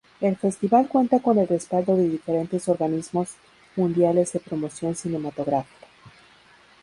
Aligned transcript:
El 0.19 0.35
Festival 0.35 0.87
cuenta 0.87 1.19
con 1.19 1.37
el 1.37 1.47
respaldo 1.47 1.95
de 1.95 2.09
diferentes 2.09 2.67
organismos 2.67 3.35
mundiales 3.75 4.33
de 4.33 4.39
promoción 4.39 4.95
cinematográfica. 4.95 5.85